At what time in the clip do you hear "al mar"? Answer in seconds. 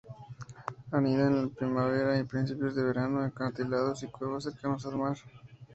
4.87-5.15